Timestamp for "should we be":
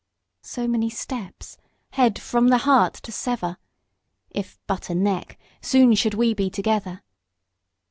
5.93-6.49